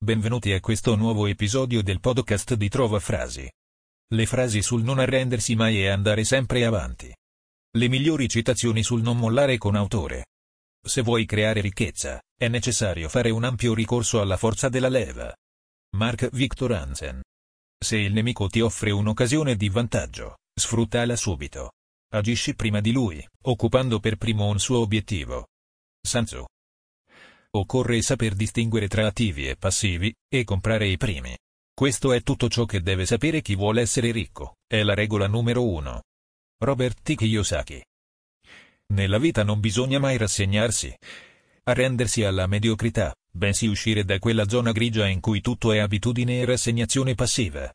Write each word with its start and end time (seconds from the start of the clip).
Benvenuti 0.00 0.52
a 0.52 0.60
questo 0.60 0.94
nuovo 0.94 1.26
episodio 1.26 1.82
del 1.82 1.98
podcast 1.98 2.54
di 2.54 2.68
Trova 2.68 3.00
Frasi. 3.00 3.50
Le 4.14 4.26
frasi 4.26 4.62
sul 4.62 4.84
non 4.84 5.00
arrendersi 5.00 5.56
mai 5.56 5.80
e 5.80 5.88
andare 5.88 6.22
sempre 6.22 6.64
avanti. 6.64 7.12
Le 7.76 7.88
migliori 7.88 8.28
citazioni 8.28 8.84
sul 8.84 9.02
non 9.02 9.18
mollare 9.18 9.58
con 9.58 9.74
autore. 9.74 10.26
Se 10.80 11.02
vuoi 11.02 11.26
creare 11.26 11.60
ricchezza, 11.60 12.22
è 12.32 12.46
necessario 12.46 13.08
fare 13.08 13.30
un 13.30 13.42
ampio 13.42 13.74
ricorso 13.74 14.20
alla 14.20 14.36
forza 14.36 14.68
della 14.68 14.88
leva. 14.88 15.34
Mark 15.96 16.28
Victor 16.30 16.72
Hansen. 16.72 17.20
Se 17.76 17.96
il 17.98 18.12
nemico 18.12 18.46
ti 18.46 18.60
offre 18.60 18.92
un'occasione 18.92 19.56
di 19.56 19.68
vantaggio, 19.68 20.36
sfruttala 20.54 21.16
subito. 21.16 21.72
Agisci 22.14 22.54
prima 22.54 22.80
di 22.80 22.92
lui, 22.92 23.26
occupando 23.46 23.98
per 23.98 24.16
primo 24.16 24.46
un 24.46 24.60
suo 24.60 24.78
obiettivo. 24.78 25.48
Sanzu. 26.00 26.44
Occorre 27.50 28.02
saper 28.02 28.34
distinguere 28.34 28.88
tra 28.88 29.06
attivi 29.06 29.48
e 29.48 29.56
passivi, 29.56 30.14
e 30.28 30.44
comprare 30.44 30.86
i 30.86 30.98
primi. 30.98 31.36
Questo 31.72 32.12
è 32.12 32.22
tutto 32.22 32.48
ciò 32.48 32.66
che 32.66 32.82
deve 32.82 33.06
sapere 33.06 33.40
chi 33.40 33.54
vuole 33.54 33.80
essere 33.80 34.10
ricco, 34.10 34.56
è 34.66 34.82
la 34.82 34.94
regola 34.94 35.26
numero 35.26 35.66
uno. 35.66 36.02
Robert 36.58 37.00
T. 37.02 37.14
Kiyosaki. 37.14 37.82
Nella 38.88 39.18
vita 39.18 39.44
non 39.44 39.60
bisogna 39.60 39.98
mai 39.98 40.16
rassegnarsi, 40.16 40.94
arrendersi 41.64 42.24
alla 42.24 42.46
mediocrità, 42.46 43.14
bensì 43.30 43.66
uscire 43.66 44.04
da 44.04 44.18
quella 44.18 44.48
zona 44.48 44.72
grigia 44.72 45.06
in 45.06 45.20
cui 45.20 45.40
tutto 45.40 45.72
è 45.72 45.78
abitudine 45.78 46.40
e 46.40 46.44
rassegnazione 46.44 47.14
passiva. 47.14 47.72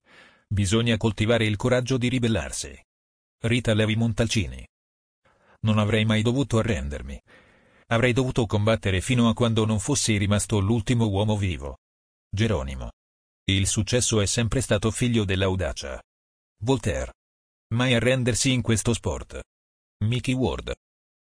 Bisogna 0.48 0.98
coltivare 0.98 1.46
il 1.46 1.56
coraggio 1.56 1.98
di 1.98 2.10
ribellarsi. 2.10 2.78
Rita 3.40 3.74
Levi 3.74 3.96
Montalcini. 3.96 4.68
Non 5.62 5.78
avrei 5.80 6.06
mai 6.06 6.22
dovuto 6.22 6.60
arrendermi. 6.60 7.20
Avrei 7.94 8.12
dovuto 8.12 8.48
combattere 8.48 9.02
fino 9.02 9.30
a 9.30 9.36
quando 9.36 9.66
non 9.66 9.80
fossi 9.80 10.18
rimasto 10.18 10.60
l'ultimo 10.60 11.06
uomo 11.06 11.38
vivo. 11.38 11.78
Geronimo. 12.28 12.94
Il 13.46 13.68
successo 13.68 14.20
è 14.20 14.26
sempre 14.26 14.62
stato 14.62 14.90
figlio 14.90 15.26
dell'audacia. 15.26 16.02
Voltaire. 16.64 17.14
Mai 17.76 17.94
arrendersi 17.94 18.52
in 18.52 18.64
questo 18.64 18.94
sport. 18.94 19.40
Mickey 20.06 20.34
Ward. 20.34 20.74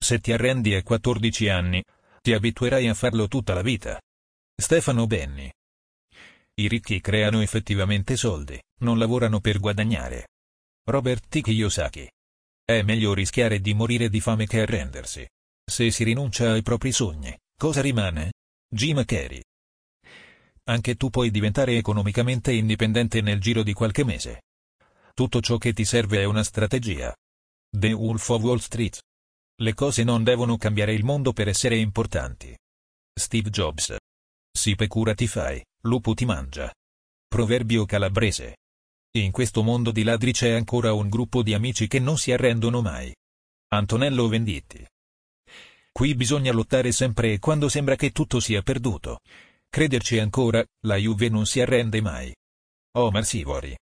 Se 0.01 0.19
ti 0.19 0.31
arrendi 0.31 0.73
a 0.73 0.81
14 0.83 1.49
anni, 1.49 1.83
ti 2.21 2.31
abituerai 2.31 2.87
a 2.87 2.93
farlo 2.93 3.27
tutta 3.27 3.53
la 3.53 3.61
vita. 3.61 3.99
Stefano 4.55 5.05
Benni. 5.05 5.51
I 6.61 6.67
ricchi 6.69 7.01
creano 7.01 7.41
effettivamente 7.41 8.15
soldi, 8.15 8.57
non 8.83 8.97
lavorano 8.97 9.41
per 9.41 9.59
guadagnare. 9.59 10.29
Robert 10.85 11.27
T. 11.27 11.41
Kiyosaki. 11.41 12.09
È 12.63 12.81
meglio 12.83 13.13
rischiare 13.13 13.59
di 13.59 13.73
morire 13.73 14.07
di 14.07 14.21
fame 14.21 14.47
che 14.47 14.61
arrendersi. 14.61 15.27
Se 15.65 15.89
si 15.91 16.03
rinuncia 16.03 16.51
ai 16.51 16.61
propri 16.61 16.91
sogni, 16.91 17.35
cosa 17.57 17.81
rimane? 17.81 18.33
Jim 18.69 19.03
Carrey. 19.05 19.41
Anche 20.65 20.95
tu 20.95 21.09
puoi 21.09 21.31
diventare 21.31 21.77
economicamente 21.77 22.51
indipendente 22.51 23.21
nel 23.21 23.39
giro 23.39 23.63
di 23.63 23.73
qualche 23.73 24.03
mese. 24.03 24.43
Tutto 25.13 25.41
ciò 25.41 25.57
che 25.57 25.73
ti 25.73 25.85
serve 25.85 26.19
è 26.19 26.23
una 26.25 26.43
strategia. 26.43 27.15
The 27.69 27.91
Wolf 27.91 28.29
of 28.29 28.41
Wall 28.41 28.57
Street. 28.57 29.01
Le 29.61 29.73
cose 29.73 30.03
non 30.03 30.23
devono 30.23 30.57
cambiare 30.57 30.93
il 30.93 31.03
mondo 31.03 31.33
per 31.33 31.47
essere 31.47 31.77
importanti. 31.77 32.55
Steve 33.13 33.49
Jobs. 33.49 33.95
Si 34.51 34.75
pecura 34.75 35.13
ti 35.13 35.27
fai, 35.27 35.63
lupo 35.83 36.13
ti 36.13 36.25
mangia. 36.25 36.73
Proverbio 37.27 37.85
calabrese. 37.85 38.57
In 39.15 39.31
questo 39.31 39.63
mondo 39.63 39.91
di 39.91 40.03
ladri 40.03 40.31
c'è 40.31 40.51
ancora 40.51 40.93
un 40.93 41.09
gruppo 41.09 41.43
di 41.43 41.53
amici 41.53 41.87
che 41.87 41.99
non 41.99 42.17
si 42.17 42.31
arrendono 42.31 42.81
mai. 42.81 43.13
Antonello 43.69 44.27
Venditti. 44.27 44.85
Qui 45.93 46.15
bisogna 46.15 46.51
lottare 46.51 46.91
sempre 46.91 47.33
e 47.33 47.39
quando 47.39 47.69
sembra 47.69 47.95
che 47.95 48.11
tutto 48.11 48.39
sia 48.39 48.63
perduto. 48.63 49.19
Crederci 49.69 50.17
ancora, 50.17 50.65
la 50.87 50.95
Juve 50.95 51.29
non 51.29 51.45
si 51.45 51.61
arrende 51.61 52.01
mai. 52.01 52.35
Omar 52.97 53.23
Sivori. 53.23 53.77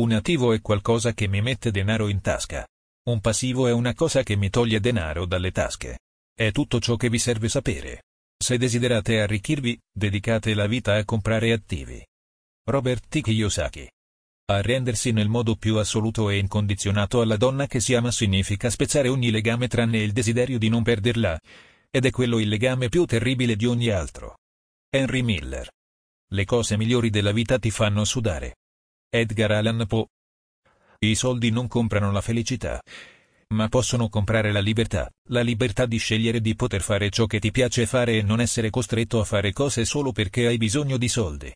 Un 0.00 0.12
attivo 0.12 0.52
è 0.52 0.60
qualcosa 0.60 1.12
che 1.12 1.28
mi 1.28 1.40
mette 1.40 1.70
denaro 1.70 2.08
in 2.08 2.20
tasca. 2.20 2.66
Un 3.06 3.20
passivo 3.20 3.68
è 3.68 3.72
una 3.72 3.94
cosa 3.94 4.24
che 4.24 4.34
mi 4.34 4.50
toglie 4.50 4.80
denaro 4.80 5.26
dalle 5.26 5.52
tasche. 5.52 6.00
È 6.34 6.50
tutto 6.50 6.80
ciò 6.80 6.96
che 6.96 7.08
vi 7.08 7.20
serve 7.20 7.48
sapere. 7.48 8.02
Se 8.36 8.58
desiderate 8.58 9.20
arricchirvi, 9.20 9.78
dedicate 9.92 10.54
la 10.54 10.66
vita 10.66 10.96
a 10.96 11.04
comprare 11.04 11.52
attivi. 11.52 12.04
Robert 12.68 13.06
T. 13.08 13.20
Kiyosaki. 13.20 13.88
Arrendersi 14.46 15.10
nel 15.10 15.28
modo 15.28 15.56
più 15.56 15.78
assoluto 15.78 16.28
e 16.28 16.36
incondizionato 16.36 17.22
alla 17.22 17.38
donna 17.38 17.66
che 17.66 17.80
si 17.80 17.94
ama 17.94 18.10
significa 18.10 18.68
spezzare 18.68 19.08
ogni 19.08 19.30
legame 19.30 19.68
tranne 19.68 19.98
il 19.98 20.12
desiderio 20.12 20.58
di 20.58 20.68
non 20.68 20.82
perderla, 20.82 21.40
ed 21.90 22.04
è 22.04 22.10
quello 22.10 22.38
il 22.38 22.48
legame 22.48 22.90
più 22.90 23.06
terribile 23.06 23.56
di 23.56 23.64
ogni 23.64 23.88
altro. 23.88 24.36
Henry 24.90 25.22
Miller. 25.22 25.70
Le 26.30 26.44
cose 26.44 26.76
migliori 26.76 27.08
della 27.08 27.32
vita 27.32 27.58
ti 27.58 27.70
fanno 27.70 28.04
sudare. 28.04 28.56
Edgar 29.08 29.52
Allan 29.52 29.86
Poe. 29.86 30.08
I 30.98 31.14
soldi 31.14 31.50
non 31.50 31.66
comprano 31.66 32.12
la 32.12 32.20
felicità, 32.20 32.82
ma 33.54 33.68
possono 33.68 34.10
comprare 34.10 34.52
la 34.52 34.60
libertà, 34.60 35.10
la 35.28 35.40
libertà 35.40 35.86
di 35.86 35.96
scegliere 35.96 36.42
di 36.42 36.54
poter 36.54 36.82
fare 36.82 37.08
ciò 37.08 37.24
che 37.24 37.38
ti 37.38 37.50
piace 37.50 37.86
fare 37.86 38.18
e 38.18 38.22
non 38.22 38.42
essere 38.42 38.68
costretto 38.68 39.20
a 39.20 39.24
fare 39.24 39.54
cose 39.54 39.86
solo 39.86 40.12
perché 40.12 40.46
hai 40.46 40.58
bisogno 40.58 40.98
di 40.98 41.08
soldi. 41.08 41.54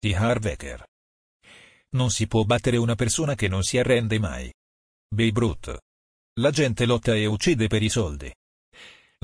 T. 0.00 0.12
Harvecker. 0.12 0.84
Non 1.94 2.10
si 2.10 2.26
può 2.26 2.44
battere 2.44 2.76
una 2.76 2.96
persona 2.96 3.34
che 3.34 3.46
non 3.48 3.62
si 3.62 3.78
arrende 3.78 4.18
mai. 4.18 4.52
Babe 5.08 5.38
Ruth. 5.38 5.78
La 6.40 6.50
gente 6.50 6.86
lotta 6.86 7.14
e 7.14 7.26
uccide 7.26 7.68
per 7.68 7.82
i 7.82 7.88
soldi. 7.88 8.32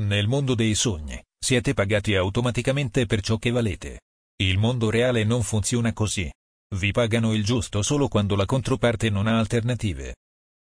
Nel 0.03 0.29
mondo 0.29 0.55
dei 0.55 0.75
sogni, 0.77 1.21
siete 1.37 1.75
pagati 1.75 2.15
automaticamente 2.15 3.07
per 3.07 3.23
ciò 3.23 3.39
che 3.39 3.51
valete. 3.51 4.03
Il 4.41 4.59
mondo 4.59 4.89
reale 4.89 5.25
non 5.25 5.43
funziona 5.43 5.93
così. 5.93 6.33
Vi 6.77 6.93
pagano 6.93 7.35
il 7.35 7.45
giusto 7.45 7.83
solo 7.83 8.07
quando 8.07 8.37
la 8.37 8.47
controparte 8.47 9.11
non 9.11 9.27
ha 9.27 9.37
alternative. 9.39 10.15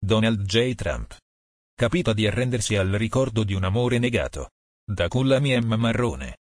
Donald 0.04 0.42
J. 0.42 0.74
Trump. 0.74 1.16
Capita 1.76 2.14
di 2.14 2.26
arrendersi 2.26 2.76
al 2.76 2.90
ricordo 2.90 3.44
di 3.44 3.54
un 3.54 3.64
amore 3.64 4.00
negato. 4.00 4.50
Da 4.84 5.08
culla 5.08 5.40
mia 5.40 5.62
marrone. 5.62 6.38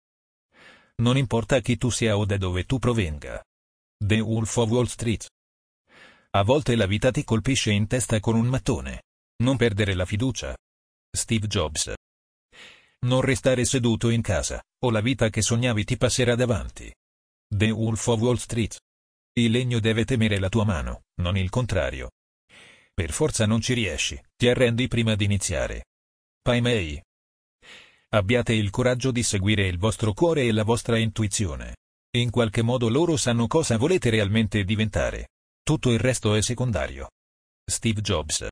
Non 0.97 1.17
importa 1.17 1.59
chi 1.61 1.77
tu 1.77 1.89
sia 1.89 2.15
o 2.15 2.25
da 2.25 2.37
dove 2.37 2.65
tu 2.65 2.77
provenga. 2.77 3.43
The 3.97 4.19
Wolf 4.19 4.55
of 4.57 4.69
Wall 4.69 4.85
Street. 4.85 5.27
A 6.37 6.43
volte 6.43 6.75
la 6.75 6.85
vita 6.85 7.09
ti 7.09 7.23
colpisce 7.23 7.71
in 7.71 7.87
testa 7.87 8.19
con 8.19 8.35
un 8.35 8.45
mattone. 8.45 9.05
Non 9.41 9.57
perdere 9.57 9.95
la 9.95 10.05
fiducia. 10.05 10.55
Steve 11.09 11.47
Jobs. 11.47 11.91
Non 13.07 13.21
restare 13.21 13.65
seduto 13.65 14.09
in 14.09 14.21
casa, 14.21 14.61
o 14.83 14.91
la 14.91 15.01
vita 15.01 15.31
che 15.31 15.41
sognavi 15.41 15.83
ti 15.83 15.97
passerà 15.97 16.35
davanti. 16.35 16.93
The 17.47 17.71
Wolf 17.71 18.05
of 18.05 18.19
Wall 18.19 18.35
Street. 18.35 18.79
Il 19.33 19.49
legno 19.49 19.79
deve 19.79 20.05
temere 20.05 20.37
la 20.37 20.47
tua 20.47 20.63
mano, 20.63 21.05
non 21.21 21.37
il 21.37 21.49
contrario. 21.49 22.11
Per 22.93 23.11
forza 23.11 23.47
non 23.47 23.59
ci 23.59 23.73
riesci, 23.73 24.21
ti 24.35 24.47
arrendi 24.47 24.87
prima 24.87 25.15
di 25.15 25.25
iniziare. 25.25 25.85
Pai 26.39 26.61
Mei. 26.61 27.01
Abbiate 28.09 28.53
il 28.53 28.69
coraggio 28.69 29.09
di 29.09 29.23
seguire 29.23 29.65
il 29.65 29.79
vostro 29.79 30.13
cuore 30.13 30.43
e 30.43 30.51
la 30.51 30.63
vostra 30.63 30.99
intuizione. 30.99 31.77
In 32.15 32.29
qualche 32.29 32.61
modo 32.61 32.89
loro 32.89 33.17
sanno 33.17 33.47
cosa 33.47 33.75
volete 33.77 34.11
realmente 34.11 34.63
diventare. 34.63 35.29
Tutto 35.67 35.91
il 35.91 35.99
resto 35.99 36.33
è 36.33 36.41
secondario. 36.41 37.09
Steve 37.69 37.99
Jobs. 37.99 38.47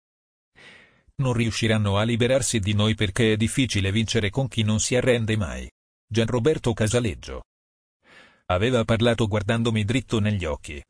Non 1.21 1.31
riusciranno 1.31 1.97
a 1.97 2.03
liberarsi 2.03 2.59
di 2.59 2.73
noi 2.73 2.93
perché 2.93 3.31
è 3.31 3.37
difficile 3.37 3.89
vincere 3.93 4.29
con 4.29 4.49
chi 4.49 4.63
non 4.63 4.81
si 4.81 4.97
arrende 4.97 5.37
mai. 5.37 5.71
Gianroberto 6.05 6.73
Casaleggio. 6.73 7.43
Aveva 8.47 8.83
parlato 8.83 9.27
guardandomi 9.27 9.85
dritto 9.85 10.19
negli 10.19 10.43
occhi. 10.43 10.83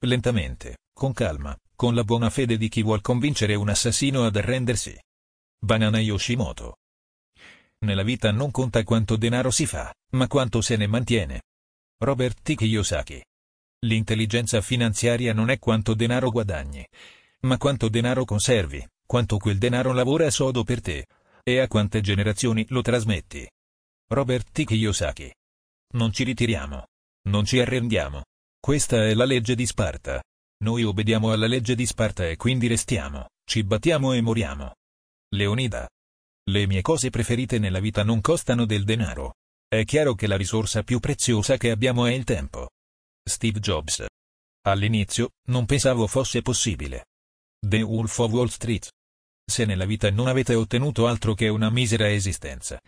Lentamente, 0.00 0.80
con 0.92 1.14
calma, 1.14 1.56
con 1.74 1.94
la 1.94 2.04
buona 2.04 2.28
fede 2.28 2.58
di 2.58 2.68
chi 2.68 2.82
vuol 2.82 3.00
convincere 3.00 3.54
un 3.54 3.70
assassino 3.70 4.26
ad 4.26 4.36
arrendersi. 4.36 4.94
Banana 5.58 5.98
Yoshimoto. 5.98 6.76
Nella 7.86 8.02
vita 8.02 8.30
non 8.32 8.50
conta 8.50 8.82
quanto 8.82 9.16
denaro 9.16 9.50
si 9.50 9.64
fa, 9.64 9.90
ma 10.10 10.26
quanto 10.26 10.60
se 10.60 10.76
ne 10.76 10.86
mantiene. 10.86 11.40
Robert 12.00 12.42
T. 12.42 12.54
Kiyosaki. 12.54 13.22
L'intelligenza 13.84 14.62
finanziaria 14.62 15.34
non 15.34 15.50
è 15.50 15.58
quanto 15.58 15.92
denaro 15.94 16.30
guadagni, 16.30 16.86
ma 17.40 17.58
quanto 17.58 17.90
denaro 17.90 18.24
conservi, 18.24 18.86
quanto 19.04 19.36
quel 19.36 19.58
denaro 19.58 19.92
lavora 19.92 20.30
sodo 20.30 20.64
per 20.64 20.80
te, 20.80 21.06
e 21.42 21.58
a 21.60 21.68
quante 21.68 22.00
generazioni 22.00 22.64
lo 22.70 22.80
trasmetti. 22.80 23.46
Robert 24.08 24.50
T. 24.52 24.64
Kiyosaki. 24.64 25.30
Non 25.94 26.12
ci 26.12 26.24
ritiriamo. 26.24 26.86
Non 27.28 27.44
ci 27.44 27.60
arrendiamo. 27.60 28.24
Questa 28.58 29.04
è 29.04 29.12
la 29.12 29.26
legge 29.26 29.54
di 29.54 29.66
Sparta. 29.66 30.22
Noi 30.64 30.82
obbediamo 30.82 31.32
alla 31.32 31.46
legge 31.46 31.74
di 31.74 31.84
Sparta 31.84 32.26
e 32.26 32.36
quindi 32.36 32.66
restiamo, 32.66 33.28
ci 33.44 33.64
battiamo 33.64 34.14
e 34.14 34.22
moriamo. 34.22 34.74
Leonida. 35.34 35.86
Le 36.50 36.66
mie 36.66 36.80
cose 36.80 37.10
preferite 37.10 37.58
nella 37.58 37.80
vita 37.80 38.02
non 38.02 38.22
costano 38.22 38.64
del 38.64 38.84
denaro. 38.84 39.34
È 39.68 39.84
chiaro 39.84 40.14
che 40.14 40.26
la 40.26 40.36
risorsa 40.36 40.82
più 40.82 41.00
preziosa 41.00 41.58
che 41.58 41.70
abbiamo 41.70 42.06
è 42.06 42.12
il 42.12 42.24
tempo. 42.24 42.70
Steve 43.26 43.58
Jobs. 43.58 44.04
All'inizio, 44.66 45.30
non 45.48 45.64
pensavo 45.64 46.06
fosse 46.06 46.42
possibile. 46.42 47.06
The 47.58 47.80
Wolf 47.80 48.18
of 48.18 48.32
Wall 48.32 48.48
Street. 48.48 48.90
Se 49.46 49.64
nella 49.64 49.86
vita 49.86 50.10
non 50.10 50.28
avete 50.28 50.54
ottenuto 50.54 51.06
altro 51.06 51.34
che 51.34 51.48
una 51.48 51.70
misera 51.70 52.10
esistenza, 52.10 52.78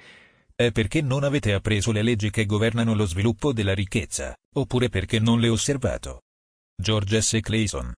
È 0.58 0.72
perché 0.72 1.02
non 1.02 1.22
avete 1.22 1.52
appreso 1.52 1.92
le 1.92 2.00
leggi 2.00 2.30
che 2.30 2.46
governano 2.46 2.94
lo 2.94 3.04
sviluppo 3.04 3.52
della 3.52 3.74
ricchezza, 3.74 4.34
oppure 4.54 4.88
perché 4.88 5.18
non 5.18 5.38
le 5.38 5.50
osservato. 5.50 6.22
George 6.74 7.20
S. 7.20 7.38
Clayson. 7.42 7.92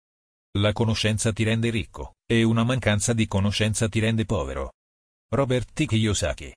La 0.57 0.73
conoscenza 0.73 1.31
ti 1.31 1.43
rende 1.43 1.69
ricco, 1.69 2.15
e 2.25 2.41
una 2.41 2.63
mancanza 2.63 3.13
di 3.13 3.27
conoscenza 3.27 3.87
ti 3.87 3.99
rende 3.99 4.25
povero. 4.25 4.73
Robert 5.29 5.71
T. 5.71 5.85
Kiyosaki. 5.85 6.51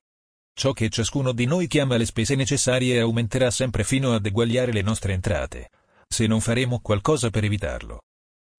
Ciò 0.61 0.75
che 0.75 0.91
ciascuno 0.91 1.33
di 1.33 1.47
noi 1.47 1.67
chiama 1.67 1.97
le 1.97 2.05
spese 2.05 2.35
necessarie 2.35 3.01
aumenterà 3.01 3.51
sempre 3.51 3.83
fino 3.83 4.13
ad 4.13 4.27
eguagliare 4.27 4.73
le 4.73 4.83
nostre 4.83 5.15
entrate, 5.15 5.71
se 6.07 6.27
non 6.27 6.43
faremo 6.43 6.81
qualcosa 6.81 7.31
per 7.31 7.45
evitarlo. 7.45 8.03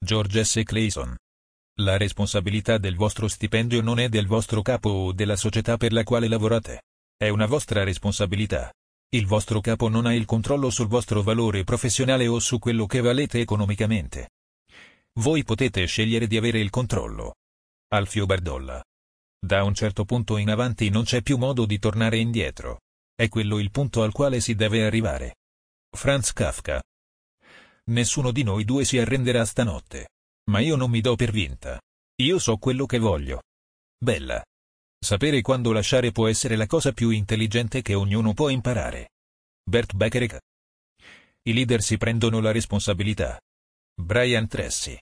George 0.04 0.44
S. 0.44 0.62
Clayson. 0.64 1.16
La 1.82 1.98
responsabilità 1.98 2.80
del 2.80 2.96
vostro 2.96 3.28
stipendio 3.28 3.84
non 3.84 4.00
è 4.00 4.10
del 4.10 4.26
vostro 4.26 4.64
capo 4.64 4.90
o 4.90 5.12
della 5.14 5.36
società 5.36 5.78
per 5.78 5.94
la 5.94 6.02
quale 6.04 6.28
lavorate. 6.28 6.86
È 7.16 7.30
una 7.30 7.46
vostra 7.46 7.84
responsabilità. 7.84 8.74
Il 9.10 9.28
vostro 9.28 9.62
capo 9.62 9.88
non 9.88 10.08
ha 10.08 10.16
il 10.16 10.26
controllo 10.26 10.72
sul 10.72 10.88
vostro 10.88 11.22
valore 11.22 11.64
professionale 11.64 12.26
o 12.26 12.40
su 12.40 12.58
quello 12.58 12.88
che 12.88 13.02
valete 13.02 13.42
economicamente. 13.42 14.30
Voi 15.20 15.44
potete 15.44 15.86
scegliere 15.86 16.26
di 16.26 16.36
avere 16.36 16.58
il 16.62 16.72
controllo. 16.72 17.36
Alfio 17.90 18.26
Bardolla. 18.26 18.82
Da 19.44 19.64
un 19.64 19.74
certo 19.74 20.06
punto 20.06 20.38
in 20.38 20.52
avanti 20.52 20.90
non 20.90 21.04
c'è 21.04 21.24
più 21.24 21.38
modo 21.38 21.66
di 21.66 21.80
tornare 21.80 22.20
indietro. 22.20 22.82
È 23.16 23.28
quello 23.28 23.58
il 23.58 23.72
punto 23.72 24.04
al 24.04 24.12
quale 24.12 24.40
si 24.40 24.54
deve 24.54 24.86
arrivare. 24.86 25.38
Franz 25.90 26.32
Kafka. 26.32 26.82
Nessuno 27.86 28.32
di 28.32 28.44
noi 28.44 28.64
due 28.66 28.86
si 28.86 29.00
arrenderà 29.00 29.44
stanotte. 29.44 30.10
Ma 30.52 30.60
io 30.60 30.76
non 30.76 30.92
mi 30.92 31.02
do 31.02 31.16
per 31.16 31.32
vinta. 31.32 31.82
Io 32.22 32.38
so 32.38 32.58
quello 32.58 32.86
che 32.86 33.00
voglio. 33.00 33.42
Bella. 33.98 34.44
Sapere 35.04 35.42
quando 35.42 35.72
lasciare 35.72 36.12
può 36.12 36.28
essere 36.28 36.56
la 36.56 36.68
cosa 36.68 36.92
più 36.92 37.10
intelligente 37.10 37.82
che 37.82 37.96
ognuno 37.96 38.36
può 38.36 38.50
imparare. 38.50 39.10
Bert 39.64 39.96
Beckerick. 39.96 40.40
I 41.44 41.54
leader 41.54 41.82
si 41.82 41.98
prendono 41.98 42.40
la 42.42 42.52
responsabilità. 42.52 43.42
Brian 44.00 44.48
Tracy. 44.48 44.96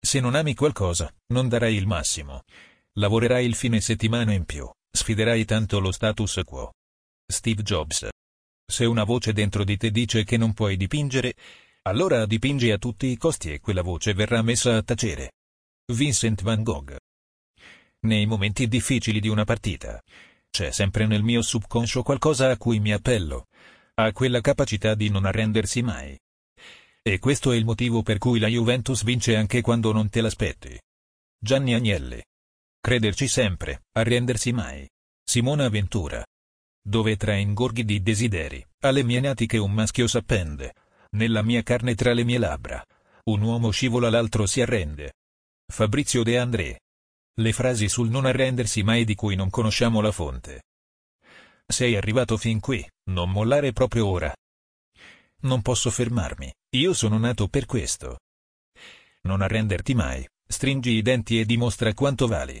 Se 0.00 0.20
non 0.20 0.34
ami 0.34 0.54
qualcosa, 0.54 1.12
non 1.32 1.48
darai 1.48 1.74
il 1.74 1.86
massimo. 1.86 2.44
Lavorerai 2.96 3.44
il 3.44 3.56
fine 3.56 3.80
settimana 3.80 4.32
in 4.34 4.44
più, 4.44 4.70
sfiderai 4.88 5.44
tanto 5.44 5.80
lo 5.80 5.90
status 5.90 6.42
quo. 6.44 6.72
Steve 7.26 7.62
Jobs. 7.62 8.08
Se 8.64 8.84
una 8.84 9.02
voce 9.02 9.32
dentro 9.32 9.64
di 9.64 9.76
te 9.76 9.90
dice 9.90 10.22
che 10.22 10.36
non 10.36 10.54
puoi 10.54 10.76
dipingere, 10.76 11.34
allora 11.82 12.24
dipingi 12.24 12.70
a 12.70 12.78
tutti 12.78 13.06
i 13.08 13.16
costi 13.16 13.52
e 13.52 13.58
quella 13.58 13.82
voce 13.82 14.14
verrà 14.14 14.42
messa 14.42 14.76
a 14.76 14.82
tacere. 14.82 15.32
Vincent 15.92 16.42
van 16.42 16.62
Gogh. 16.62 16.96
Nei 18.06 18.26
momenti 18.26 18.68
difficili 18.68 19.18
di 19.18 19.28
una 19.28 19.44
partita, 19.44 20.00
c'è 20.48 20.70
sempre 20.70 21.06
nel 21.06 21.24
mio 21.24 21.42
subconscio 21.42 22.04
qualcosa 22.04 22.50
a 22.50 22.56
cui 22.56 22.78
mi 22.78 22.92
appello, 22.92 23.46
a 23.94 24.12
quella 24.12 24.40
capacità 24.40 24.94
di 24.94 25.08
non 25.08 25.24
arrendersi 25.24 25.82
mai. 25.82 26.16
E 27.02 27.18
questo 27.18 27.50
è 27.50 27.56
il 27.56 27.64
motivo 27.64 28.02
per 28.04 28.18
cui 28.18 28.38
la 28.38 28.46
Juventus 28.46 29.02
vince 29.02 29.34
anche 29.34 29.62
quando 29.62 29.90
non 29.90 30.08
te 30.08 30.20
l'aspetti. 30.20 30.80
Gianni 31.36 31.74
Agnelli. 31.74 32.22
Crederci 32.84 33.28
sempre, 33.28 33.84
arrendersi 33.92 34.52
mai. 34.52 34.86
Simona 35.24 35.70
Ventura. 35.70 36.22
Dove 36.86 37.16
tra 37.16 37.34
ingorghi 37.34 37.82
di 37.82 38.02
desideri, 38.02 38.62
alle 38.80 39.02
mie 39.02 39.20
natiche 39.20 39.56
un 39.56 39.72
maschio 39.72 40.06
s'appende, 40.06 40.74
nella 41.12 41.40
mia 41.40 41.62
carne 41.62 41.94
tra 41.94 42.12
le 42.12 42.24
mie 42.24 42.36
labbra. 42.36 42.84
Un 43.30 43.40
uomo 43.40 43.70
scivola 43.70 44.10
l'altro 44.10 44.44
si 44.44 44.60
arrende. 44.60 45.14
Fabrizio 45.66 46.22
De 46.22 46.36
André. 46.36 46.80
Le 47.38 47.52
frasi 47.54 47.88
sul 47.88 48.10
non 48.10 48.26
arrendersi 48.26 48.82
mai 48.82 49.06
di 49.06 49.14
cui 49.14 49.34
non 49.34 49.48
conosciamo 49.48 50.02
la 50.02 50.12
fonte. 50.12 50.64
Sei 51.66 51.96
arrivato 51.96 52.36
fin 52.36 52.60
qui, 52.60 52.86
non 53.04 53.30
mollare 53.30 53.72
proprio 53.72 54.08
ora. 54.08 54.30
Non 55.44 55.62
posso 55.62 55.90
fermarmi, 55.90 56.52
io 56.76 56.92
sono 56.92 57.16
nato 57.16 57.48
per 57.48 57.64
questo. 57.64 58.18
Non 59.22 59.40
arrenderti 59.40 59.94
mai, 59.94 60.28
stringi 60.46 60.90
i 60.90 61.00
denti 61.00 61.40
e 61.40 61.46
dimostra 61.46 61.94
quanto 61.94 62.26
vali. 62.26 62.60